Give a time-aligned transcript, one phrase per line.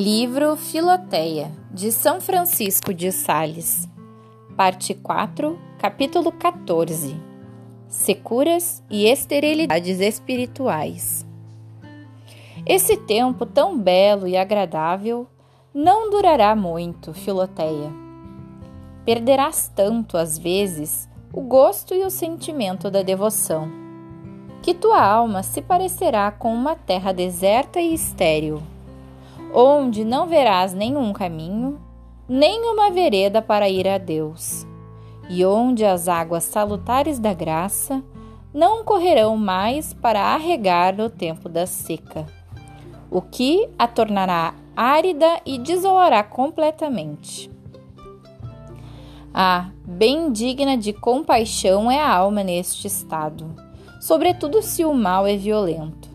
[0.00, 3.88] Livro Filoteia, de São Francisco de Sales,
[4.56, 7.20] Parte 4, Capítulo 14
[7.88, 11.26] Securas e esterilidades espirituais.
[12.64, 15.26] Esse tempo tão belo e agradável
[15.74, 17.90] não durará muito, Filoteia.
[19.04, 23.68] Perderás tanto, às vezes, o gosto e o sentimento da devoção,
[24.62, 28.62] que tua alma se parecerá com uma terra deserta e estéril
[29.52, 31.80] onde não verás nenhum caminho,
[32.28, 34.66] nem uma vereda para ir a Deus,
[35.28, 38.02] e onde as águas salutares da graça
[38.52, 42.26] não correrão mais para arregar no tempo da seca,
[43.10, 47.50] o que a tornará árida e desolará completamente.
[49.32, 53.54] Ah, bem digna de compaixão é a alma neste estado,
[54.00, 56.07] sobretudo se o mal é violento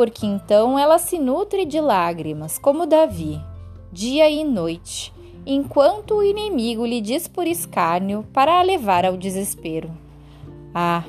[0.00, 3.38] porque então ela se nutre de lágrimas, como Davi,
[3.92, 5.12] dia e noite,
[5.44, 9.90] enquanto o inimigo lhe diz por escárnio para a levar ao desespero.
[10.74, 11.04] Ah,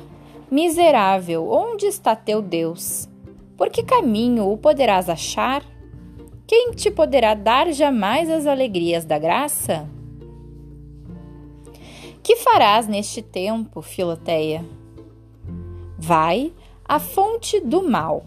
[0.50, 3.08] miserável, onde está teu Deus?
[3.56, 5.64] Por que caminho o poderás achar?
[6.46, 9.88] Quem te poderá dar jamais as alegrias da graça?
[12.22, 14.62] Que farás neste tempo, Filoteia?
[15.98, 16.52] Vai
[16.86, 18.22] à fonte do mal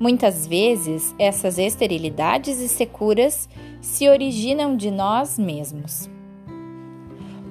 [0.00, 3.46] Muitas vezes, essas esterilidades e securas
[3.82, 6.08] se originam de nós mesmos.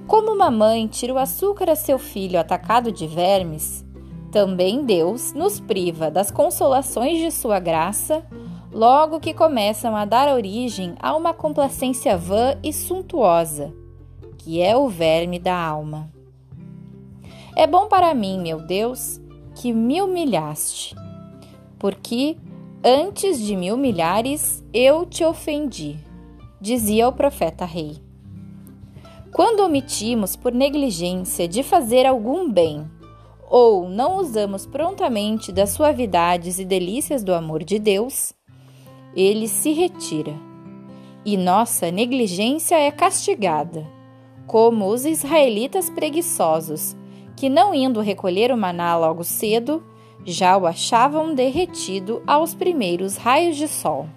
[0.08, 3.86] Como uma mãe tira o açúcar a seu filho atacado de vermes,
[4.32, 8.26] também Deus nos priva das consolações de sua graça
[8.72, 13.72] logo que começam a dar origem a uma complacência vã e suntuosa,
[14.40, 16.12] que é o verme da alma.
[17.56, 19.22] É bom para mim, meu Deus,
[19.54, 20.96] que me humilhaste
[21.80, 22.38] porque
[22.84, 25.98] antes de me humilhares, eu te ofendi,
[26.62, 27.98] dizia o profeta rei.
[29.34, 32.86] Quando omitimos por negligência de fazer algum bem,
[33.50, 38.34] ou não usamos prontamente das suavidades e delícias do amor de Deus,
[39.16, 40.34] ele se retira.
[41.26, 43.88] E nossa negligência é castigada,
[44.46, 46.96] como os israelitas preguiçosos,
[47.36, 49.84] que não indo recolher o maná logo cedo,
[50.26, 54.08] já o achavam derretido aos primeiros raios de sol.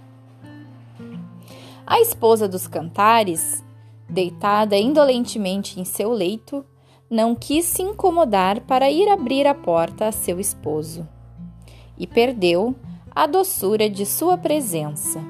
[1.87, 3.65] A esposa dos cantares,
[4.09, 6.65] deitada indolentemente em seu leito,
[7.11, 11.07] não quis se incomodar para ir abrir a porta a seu esposo
[11.99, 12.75] e perdeu
[13.15, 15.21] a doçura de sua presença.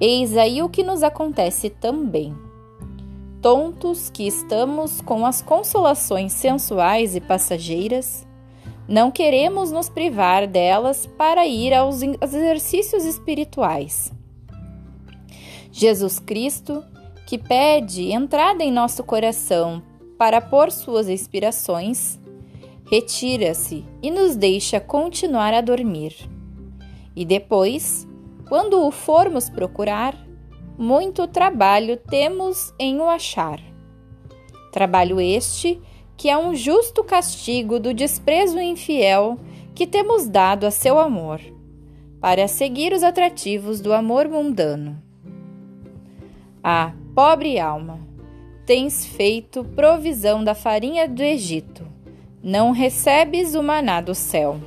[0.00, 2.34] Eis aí o que nos acontece também.
[3.42, 8.27] Tontos que estamos com as consolações sensuais e passageiras,
[8.88, 14.10] não queremos nos privar delas para ir aos exercícios espirituais.
[15.70, 16.82] Jesus Cristo,
[17.26, 19.82] que pede entrada em nosso coração
[20.16, 22.18] para pôr suas inspirações,
[22.90, 26.14] retira-se e nos deixa continuar a dormir.
[27.14, 28.08] E depois,
[28.48, 30.16] quando o formos procurar,
[30.78, 33.60] muito trabalho temos em o achar.
[34.72, 35.80] Trabalho este
[36.18, 39.38] que é um justo castigo do desprezo infiel
[39.72, 41.40] que temos dado a seu amor,
[42.20, 45.00] para seguir os atrativos do amor mundano.
[46.62, 48.00] Ah, pobre alma,
[48.66, 51.86] tens feito provisão da farinha do Egito,
[52.42, 54.60] não recebes o maná do céu.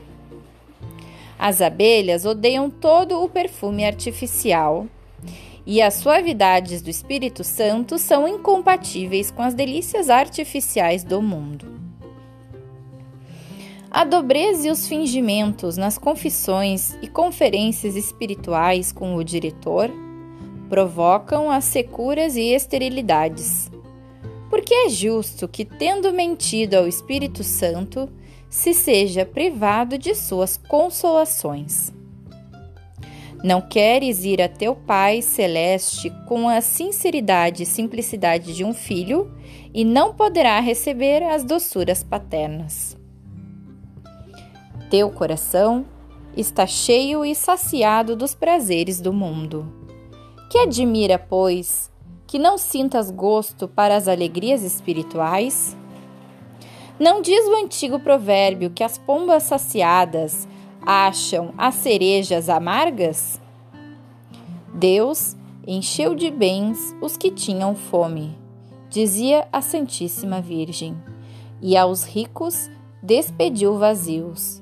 [1.38, 4.88] As abelhas odeiam todo o perfume artificial
[5.66, 11.82] e as suavidades do Espírito Santo são incompatíveis com as delícias artificiais do mundo.
[13.90, 19.92] A dobreza e os fingimentos nas confissões e conferências espirituais com o diretor
[20.70, 23.70] provocam as securas e esterilidades.
[24.50, 28.10] Porque é justo que, tendo mentido ao Espírito Santo,
[28.50, 31.92] se seja privado de suas consolações.
[33.44, 39.32] Não queres ir a teu Pai celeste com a sinceridade e simplicidade de um filho
[39.74, 42.96] e não poderá receber as doçuras paternas.
[44.92, 45.86] Teu coração
[46.38, 49.74] está cheio e saciado dos prazeres do mundo.
[50.52, 51.92] Que admira, pois,
[52.28, 55.76] que não sintas gosto para as alegrias espirituais?
[57.00, 60.48] Não diz o antigo provérbio que as pombas saciadas
[60.86, 63.40] acham as cerejas amargas?
[64.74, 65.36] Deus
[65.68, 68.38] encheu de bens os que tinham fome,
[68.90, 70.98] dizia a Santíssima Virgem,
[71.62, 72.70] e aos ricos
[73.02, 74.62] despediu vazios,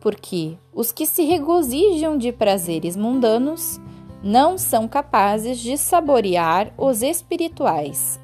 [0.00, 3.80] porque os que se regozijam de prazeres mundanos
[4.22, 8.20] não são capazes de saborear os espirituais.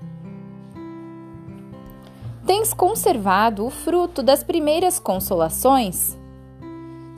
[2.46, 6.19] Tens conservado o fruto das primeiras consolações?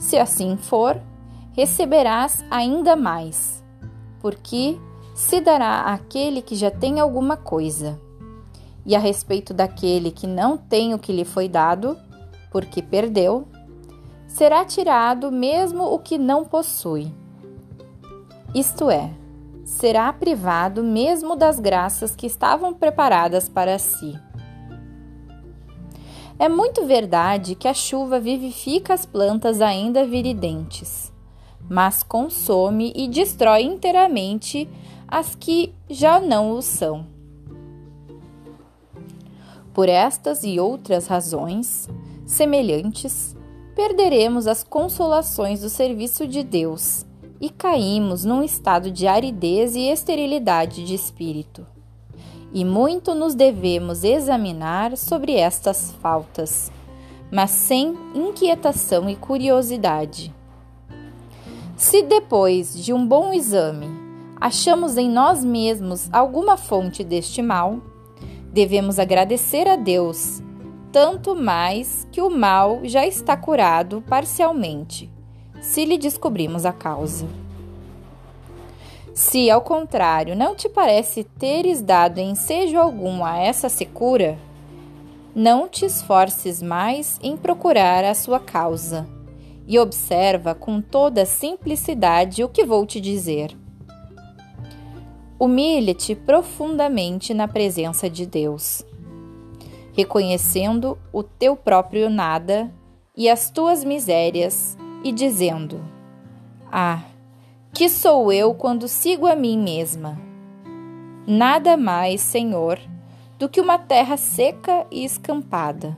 [0.07, 1.03] Se assim for,
[1.51, 3.61] receberás ainda mais,
[4.21, 4.79] porque
[5.17, 8.01] se dará àquele que já tem alguma coisa.
[8.85, 11.99] E a respeito daquele que não tem o que lhe foi dado,
[12.53, 13.49] porque perdeu,
[14.29, 17.13] será tirado mesmo o que não possui.
[18.55, 19.11] Isto é,
[19.65, 24.17] será privado mesmo das graças que estavam preparadas para si.
[26.39, 31.11] É muito verdade que a chuva vivifica as plantas ainda viridentes,
[31.67, 34.69] mas consome e destrói inteiramente
[35.09, 37.07] as que já não o são.
[39.73, 41.89] Por estas e outras razões
[42.27, 43.35] semelhantes,
[43.75, 47.07] perderemos as consolações do serviço de Deus
[47.41, 51.76] e caímos num estado de aridez e esterilidade de espírito
[52.57, 56.73] e muito nos devemos examinar sobre estas faltas,
[57.31, 60.35] mas sem inquietação e curiosidade.
[61.77, 63.89] Se depois de um bom exame
[64.41, 67.79] achamos em nós mesmos alguma fonte deste mal,
[68.51, 70.43] devemos agradecer a Deus,
[70.91, 75.13] tanto mais que o mal já está curado parcialmente,
[75.61, 77.46] se lhe descobrimos a causa.
[79.17, 84.39] Se, ao contrário, não te parece teres dado ensejo algum a essa secura,
[85.35, 89.09] não te esforces mais em procurar a sua causa
[89.67, 93.57] e observa com toda simplicidade o que vou te dizer.
[95.41, 98.85] Humilha-te profundamente na presença de Deus,
[99.95, 102.71] reconhecendo o teu próprio nada
[103.17, 105.83] e as tuas misérias e dizendo:
[106.71, 107.03] Ah,
[107.77, 110.19] que sou eu quando sigo a mim mesma.
[111.27, 112.81] Nada mais, Senhor,
[113.39, 115.95] do que uma terra seca e escampada,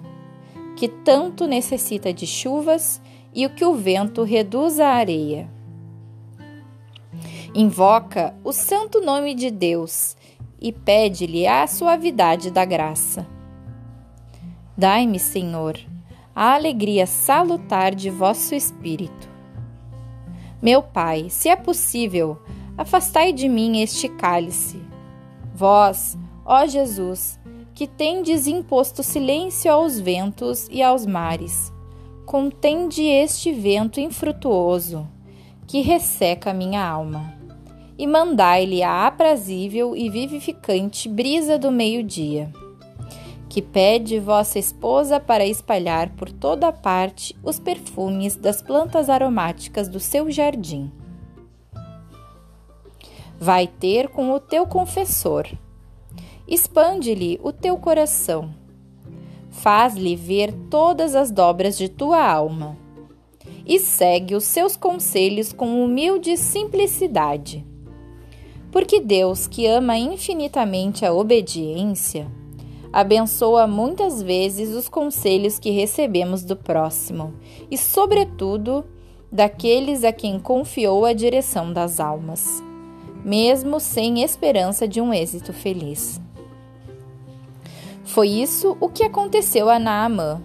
[0.77, 3.01] que tanto necessita de chuvas
[3.33, 5.49] e o que o vento reduz à areia.
[7.55, 10.17] Invoca o santo nome de Deus
[10.61, 13.25] e pede-lhe a suavidade da graça.
[14.77, 15.79] Dai-me, Senhor,
[16.35, 19.38] a alegria salutar de vosso espírito
[20.61, 22.39] meu Pai, se é possível,
[22.77, 24.81] afastai de mim este cálice.
[25.55, 27.39] Vós, ó Jesus,
[27.75, 31.73] que tendes imposto silêncio aos ventos e aos mares,
[32.27, 35.07] contende este vento infrutuoso,
[35.67, 37.35] que resseca minha alma,
[37.97, 42.53] e mandai-lhe a aprazível e vivificante brisa do meio-dia
[43.49, 49.99] que pede vossa esposa para espalhar por toda parte os perfumes das plantas aromáticas do
[49.99, 50.93] seu jardim.
[53.41, 55.47] Vai ter com o teu confessor.
[56.47, 58.53] Expande-lhe o teu coração.
[59.51, 62.77] Faz-lhe ver todas as dobras de tua alma.
[63.65, 67.65] E segue os seus conselhos com humilde simplicidade.
[68.71, 72.31] Porque Deus, que ama infinitamente a obediência,
[72.93, 77.35] abençoa muitas vezes os conselhos que recebemos do próximo
[77.71, 78.85] e, sobretudo,
[79.31, 82.63] daqueles a quem confiou a direção das almas,
[83.25, 86.21] mesmo sem esperança de um êxito feliz.
[88.05, 90.43] Foi isso o que aconteceu a Naamã,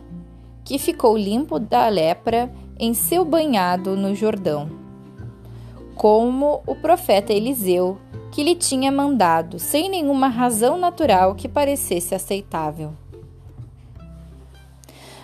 [0.65, 4.69] que ficou limpo da lepra em seu banhado no Jordão.
[5.95, 7.97] Como o profeta Eliseu
[8.33, 12.93] que lhe tinha mandado, sem nenhuma razão natural que parecesse aceitável.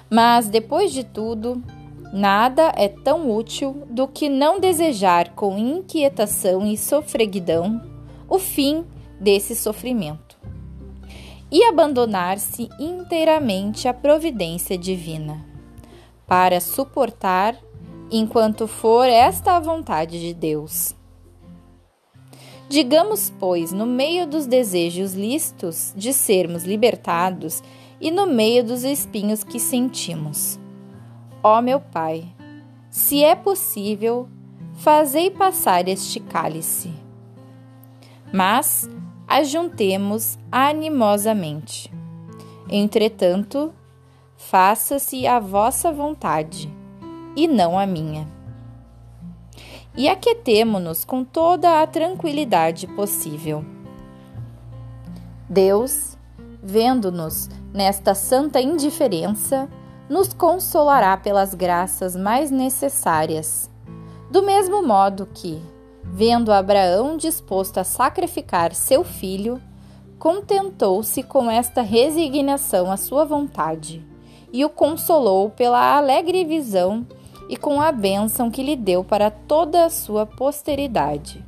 [0.07, 1.59] Mas, depois de tudo,
[2.13, 7.81] nada é tão útil do que não desejar com inquietação e sofreguidão
[8.29, 8.85] o fim
[9.19, 10.37] desse sofrimento
[11.51, 15.43] e abandonar-se inteiramente à providência divina,
[16.27, 17.57] para suportar
[18.11, 20.98] enquanto for esta a vontade de Deus.
[22.69, 27.63] Digamos, pois, no meio dos desejos listos de sermos libertados
[27.99, 30.59] e no meio dos espinhos que sentimos.
[31.41, 32.27] Ó meu Pai,
[32.91, 34.29] se é possível,
[34.75, 36.93] fazei passar este cálice.
[38.31, 38.87] Mas
[39.27, 41.91] ajuntemos animosamente.
[42.69, 43.73] Entretanto,
[44.37, 46.71] faça-se a vossa vontade
[47.35, 48.38] e não a minha
[49.99, 53.65] e aquetemo-nos com toda a tranquilidade possível.
[55.49, 56.17] Deus,
[56.63, 59.69] vendo-nos nesta santa indiferença,
[60.09, 63.69] nos consolará pelas graças mais necessárias,
[64.31, 65.61] do mesmo modo que,
[66.11, 69.61] Vendo Abraão disposto a sacrificar seu filho,
[70.17, 74.03] contentou-se com esta resignação à sua vontade
[74.51, 77.05] e o consolou pela alegre visão
[77.49, 81.43] e com a bênção que lhe deu para toda a sua posteridade.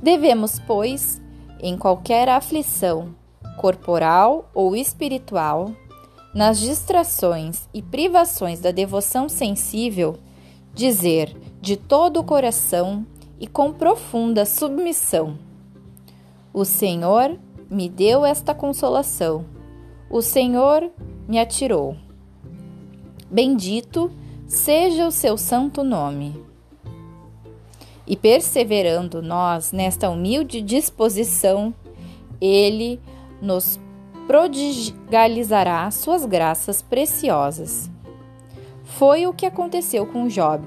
[0.00, 1.20] Devemos, pois,
[1.60, 3.16] em qualquer aflição,
[3.58, 5.72] corporal ou espiritual,
[6.32, 10.16] nas distrações e privações da devoção sensível,
[10.72, 13.04] dizer de todo o coração
[13.40, 15.36] e com profunda submissão:
[16.54, 17.36] O Senhor
[17.68, 19.44] me deu esta consolação,
[20.08, 20.88] o Senhor
[21.26, 21.96] me atirou.
[23.28, 24.10] Bendito
[24.48, 26.42] seja o seu santo nome.
[28.06, 31.74] E perseverando nós nesta humilde disposição,
[32.40, 32.98] Ele
[33.42, 33.78] nos
[34.26, 37.90] prodigalizará suas graças preciosas.
[38.82, 40.66] Foi o que aconteceu com Job,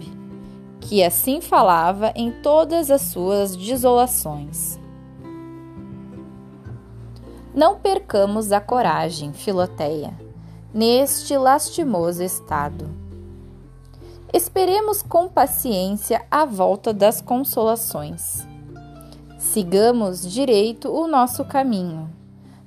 [0.80, 4.80] que assim falava em todas as suas desolações.
[7.54, 10.14] Não percamos a coragem, Filoteia,
[10.72, 13.00] neste lastimoso estado.
[14.34, 18.48] Esperemos com paciência a volta das consolações.
[19.38, 22.10] Sigamos direito o nosso caminho.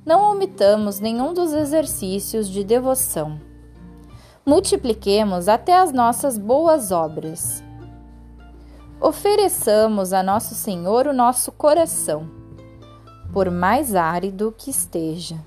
[0.04, 3.40] Não omitamos nenhum dos exercícios de devoção.
[4.44, 7.64] Multipliquemos até as nossas boas obras.
[9.00, 12.28] Ofereçamos a Nosso Senhor o nosso coração,
[13.33, 15.38] por mais árido que esteja.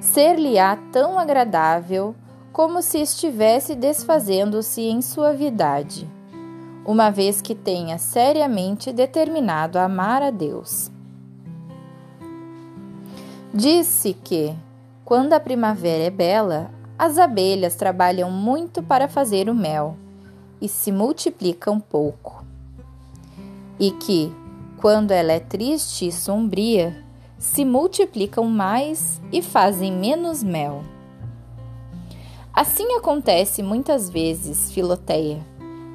[0.00, 2.14] Ser-lhe-á tão agradável
[2.56, 6.08] como se estivesse desfazendo-se em suavidade,
[6.86, 10.90] uma vez que tenha seriamente determinado amar a Deus.
[13.52, 14.56] Disse que,
[15.04, 19.94] quando a primavera é bela, as abelhas trabalham muito para fazer o mel
[20.58, 22.42] e se multiplicam pouco.
[23.78, 24.34] E que,
[24.78, 27.04] quando ela é triste e sombria,
[27.36, 30.95] se multiplicam mais e fazem menos mel.
[32.56, 35.44] Assim acontece muitas vezes, Filoteia,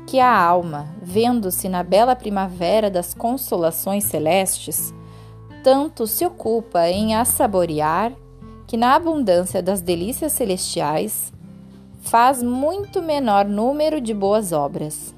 [0.06, 4.94] que a alma, vendo-se na bela primavera das consolações celestes,
[5.64, 8.14] tanto se ocupa em a saborear
[8.68, 11.34] que na abundância das delícias celestiais
[12.02, 15.16] faz muito menor número de boas obras.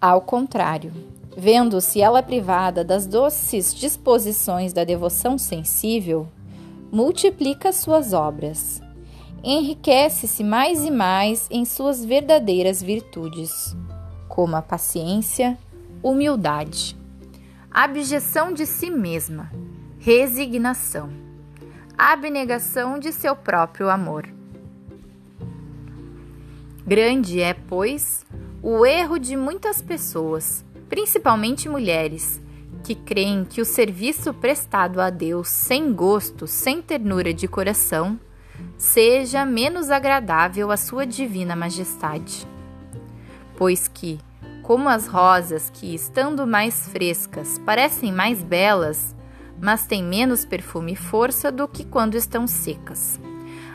[0.00, 0.90] Ao contrário,
[1.36, 6.26] vendo-se ela privada das doces disposições da devoção sensível,
[6.90, 8.81] multiplica suas obras
[9.42, 13.76] enriquece-se mais e mais em suas verdadeiras virtudes,
[14.28, 15.58] como a paciência,
[16.02, 16.96] humildade,
[17.70, 19.50] abjeção de si mesma,
[19.98, 21.10] resignação,
[21.98, 24.28] abnegação de seu próprio amor.
[26.86, 28.24] Grande é, pois,
[28.62, 32.40] o erro de muitas pessoas, principalmente mulheres,
[32.84, 38.18] que creem que o serviço prestado a Deus sem gosto, sem ternura de coração,
[38.76, 42.46] seja menos agradável à sua divina majestade.
[43.56, 44.18] Pois que,
[44.62, 49.14] como as rosas que, estando mais frescas, parecem mais belas,
[49.60, 53.20] mas têm menos perfume e força do que quando estão secas.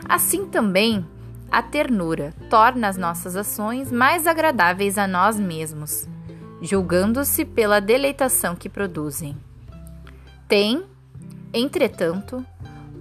[0.08, 1.06] Assim também,
[1.50, 6.06] a ternura torna as nossas ações mais agradáveis a nós mesmos,
[6.60, 9.36] julgando-se pela deleitação que produzem.
[10.46, 10.84] Tem,
[11.52, 12.44] entretanto,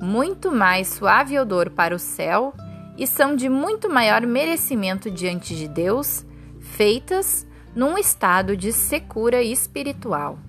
[0.02, 2.54] muito mais suave odor para o céu
[2.98, 6.26] e são de muito maior merecimento diante de Deus,
[6.60, 10.40] feitas num estado de secura espiritual.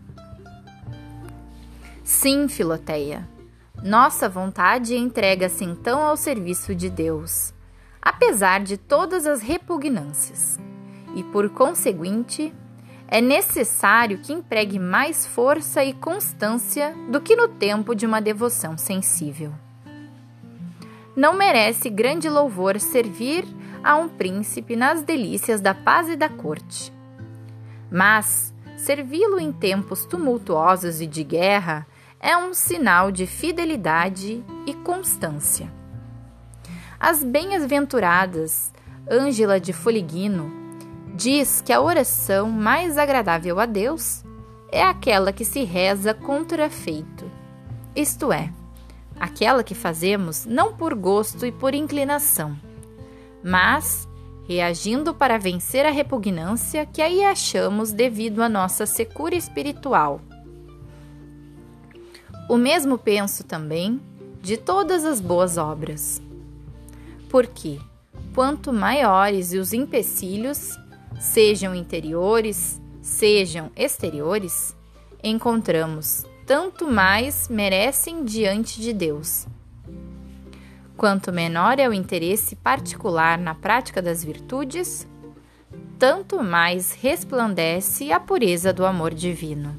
[2.03, 3.29] Sim, Filoteia,
[3.83, 7.53] nossa vontade entrega-se então ao serviço de Deus,
[8.01, 10.59] apesar de todas as repugnâncias,
[11.15, 12.55] e por conseguinte,
[13.11, 18.77] é necessário que empregue mais força e constância do que no tempo de uma devoção
[18.77, 19.53] sensível.
[21.17, 23.47] Não merece grande louvor servir
[23.83, 26.93] a um príncipe nas delícias da paz e da corte.
[27.91, 31.87] Mas servi-lo em tempos tumultuosos e de guerra
[32.21, 35.73] é um sinal de fidelidade e constância.
[37.01, 38.73] As bem-aventuradas
[39.11, 40.58] Ângela de Foliguino
[41.19, 44.23] diz que a oração mais agradável a Deus
[44.71, 47.29] é aquela que se reza contra feito,
[47.97, 48.53] isto é,
[49.19, 52.57] aquela que fazemos não por gosto e por inclinação,
[53.43, 54.07] mas
[54.47, 60.21] reagindo para vencer a repugnância que aí achamos devido à nossa secura espiritual.
[62.49, 64.01] O mesmo penso também
[64.41, 66.23] de todas as boas obras.
[67.29, 67.79] Porque,
[68.35, 70.79] quanto maiores os empecilhos,
[71.19, 74.77] sejam interiores, sejam exteriores,
[75.23, 79.47] encontramos tanto mais merecem diante de Deus.
[80.97, 85.07] Quanto menor é o interesse particular na prática das virtudes,
[85.99, 89.77] tanto mais resplandece a pureza do amor divino.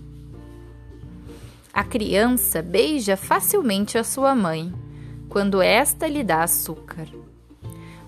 [1.74, 4.74] A criança beija facilmente a sua mãe
[5.28, 7.08] quando esta lhe dá açúcar.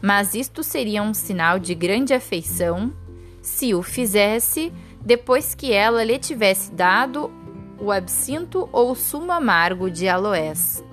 [0.02, 2.92] Mas isto seria um sinal de grande afeição
[3.41, 4.71] se o fizesse
[5.01, 7.31] depois que ela lhe tivesse dado
[7.79, 10.83] o absinto ou sumo amargo de aloés.